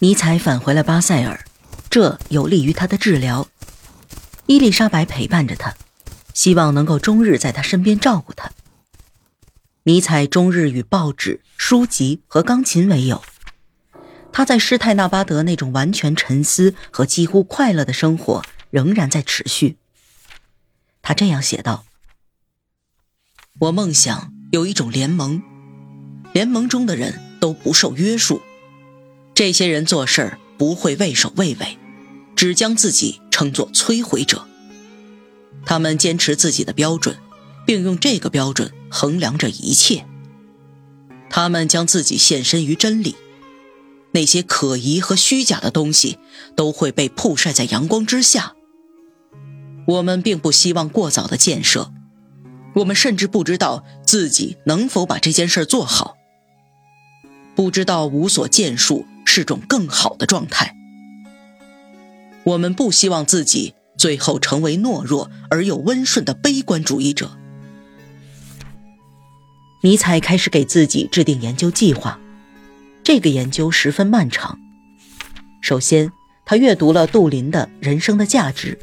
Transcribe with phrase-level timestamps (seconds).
[0.00, 1.44] 尼采返回了巴塞尔，
[1.90, 3.48] 这有利于他的治疗。
[4.46, 5.74] 伊丽莎白陪伴着他，
[6.32, 8.52] 希望能够终日在他身边照顾他。
[9.82, 13.24] 尼采终日与报纸、书籍和钢琴为友。
[14.32, 19.78] 他在施泰纳巴德那种完全沉思和几乎快乐的生活仍然在持续。
[21.02, 21.84] 他这样写道
[23.58, 25.42] ：“我梦想有一种联盟，
[26.32, 28.40] 联盟中的人都不受约束。”
[29.38, 31.78] 这些人做事儿不会畏首畏尾，
[32.34, 34.44] 只将自己称作摧毁者。
[35.64, 37.16] 他们坚持自己的标准，
[37.64, 40.04] 并用这个标准衡量着一切。
[41.30, 43.14] 他们将自己献身于真理，
[44.10, 46.18] 那些可疑和虚假的东西
[46.56, 48.56] 都会被曝晒在阳光之下。
[49.86, 51.92] 我们并不希望过早的建设，
[52.74, 56.16] 我们甚至不知道自己能否把这件事做好，
[57.54, 59.06] 不知道无所建树。
[59.38, 60.74] 是种更好的状态。
[62.42, 67.38] 我们不希望自己最后成为懦弱而又温顺的悲观主义者。
[69.84, 72.18] 尼采开始给自己制定研究计划，
[73.04, 74.58] 这个研究十分漫长。
[75.60, 76.10] 首先，
[76.44, 78.76] 他阅读了杜林的《人生的价值》。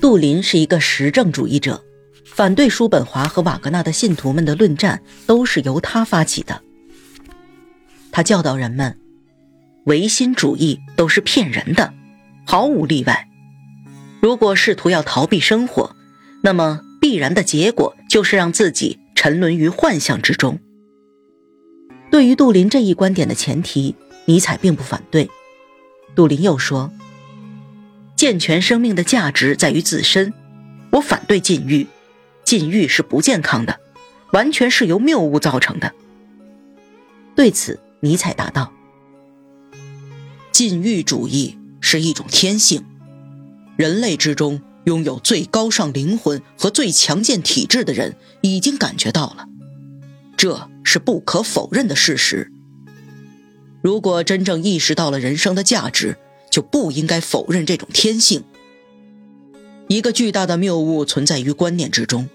[0.00, 1.82] 杜林是一个实证主义者，
[2.24, 6.62] 反对叔本华和瓦格纳的信徒们的论战都是由他发起的。
[8.12, 8.98] 他教导人们，
[9.86, 11.94] 唯心主义都是骗人的，
[12.44, 13.26] 毫无例外。
[14.20, 15.96] 如果试图要逃避生活，
[16.42, 20.60] 那么必然的结果就是让自己沉沦于幻象之中。
[22.10, 23.96] 对于杜林这一观点的前提，
[24.26, 25.30] 尼采并不反对。
[26.14, 26.92] 杜林又说
[28.14, 30.34] ：“健全生命的价值在于自身，
[30.90, 31.86] 我反对禁欲，
[32.44, 33.80] 禁欲是不健康的，
[34.32, 35.94] 完全是由谬误造成的。”
[37.34, 37.80] 对此。
[38.04, 38.72] 尼采答道
[40.50, 42.84] ：“禁欲主义是一种天性，
[43.76, 49.46] 人类之中拥有最高尚灵魂和最强健体质的人已经感觉到了，
[50.36, 52.50] 这是不可否认的事实。
[53.82, 56.18] 如果真正意识到了人生的价值，
[56.50, 58.42] 就不应该否认这种天性。
[59.86, 62.28] 一个巨大的谬误存在于观念之中，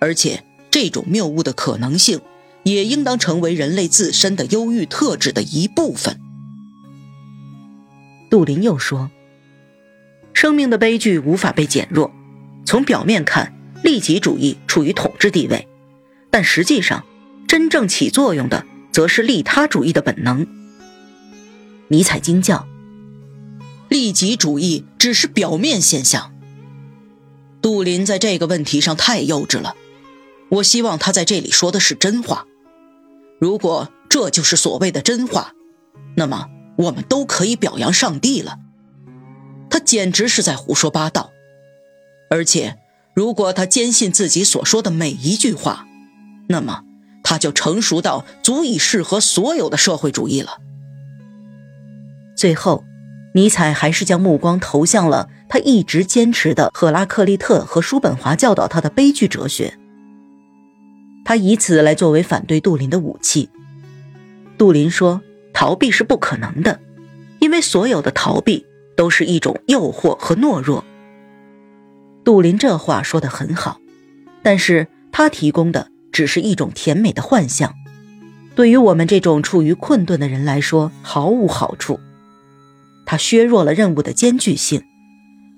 [0.00, 2.22] 而且这种谬误的可能性。”
[2.64, 6.20] 也应当成为人类自身的忧郁特质的一部分。
[8.30, 9.10] 杜林又说
[10.34, 12.12] ：“生命的悲剧无法被减弱。
[12.66, 15.68] 从表面看，利己主义处于统治地位，
[16.30, 17.04] 但实际上，
[17.46, 20.46] 真正起作用的则是利他主义的本能。”
[21.88, 22.66] 尼采惊叫
[23.88, 26.32] ：“利己主义只是表面现象。”
[27.60, 29.76] 杜林在这个问题上太幼稚了。
[30.50, 32.46] 我希望他在这里说的是真话。
[33.44, 35.52] 如果这就是所谓的真话，
[36.16, 36.46] 那么
[36.78, 38.56] 我们都可以表扬上帝了。
[39.68, 41.30] 他简直是在胡说八道。
[42.30, 42.78] 而且，
[43.14, 45.86] 如果他坚信自己所说的每一句话，
[46.48, 46.84] 那么
[47.22, 50.56] 他就成熟到足以适合所有的社会主义了。
[52.34, 52.82] 最后，
[53.34, 59.78] 尼采还是将目光投向了他一直坚持的赫拉克利特和叔本华教导他的悲剧哲学。
[61.24, 63.48] 他以此来作为反对杜林的武器。
[64.58, 66.80] 杜林说：“逃避是不可能的，
[67.40, 70.84] 因为所有的逃避都是一种诱惑和懦弱。”
[72.24, 73.80] 杜林这话说得很好，
[74.42, 77.74] 但是他提供的只是一种甜美的幻象，
[78.54, 81.98] 对于我们这种处于困顿的人来说毫无好处。
[83.04, 84.82] 他削弱了任务的艰巨性，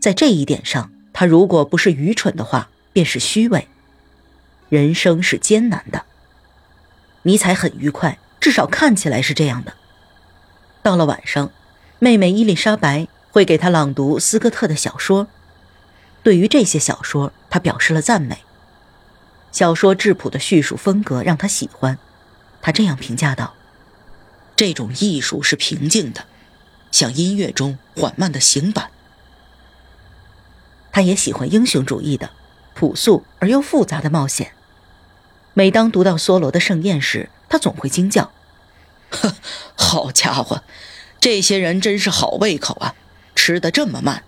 [0.00, 3.69] 在这一点上，他如果不是愚蠢的话，便是虚伪。
[4.69, 6.04] 人生是艰难的。
[7.22, 9.75] 尼采很愉快，至少看起来是这样的。
[10.82, 11.50] 到了晚上，
[11.99, 15.27] 妹妹伊丽莎白会给他朗读斯科特的小说。
[16.22, 18.38] 对于这些小说，他表示了赞美。
[19.53, 21.98] 小说质朴的叙述风格让他喜欢。
[22.60, 23.54] 他这样评价道
[24.56, 26.27] ：“这种艺术是平静的，
[26.91, 28.91] 像音乐中缓慢的行板。”
[30.91, 32.30] 他也喜欢英雄主义的、
[32.74, 34.53] 朴素而又复杂的冒险。
[35.59, 38.31] 每当读到梭罗的盛宴时，他总会惊叫
[39.09, 39.37] ：“呵，
[39.75, 40.63] 好家伙，
[41.19, 42.95] 这些人真是好胃口啊，
[43.35, 44.23] 吃得这么慢。”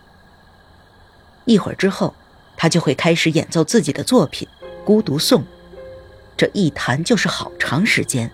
[1.44, 2.14] 一会儿之后，
[2.56, 4.48] 他就会开始演奏自己的作品
[4.86, 5.42] 《孤独颂》，
[6.34, 8.30] 这一弹就是好长时间。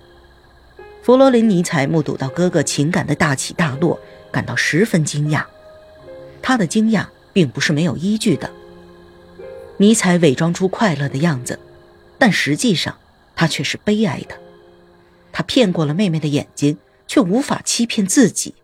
[1.03, 3.99] 弗罗林尼采目睹到哥哥情感的大起大落，
[4.31, 5.43] 感到十分惊讶。
[6.41, 8.49] 他的惊讶并不是没有依据的。
[9.79, 11.59] 尼采伪装出快乐的样子。
[12.25, 12.99] 但实际上，
[13.37, 14.41] 他却是悲哀的。
[15.31, 18.55] 他骗过了妹妹的眼睛，却无法欺骗自己。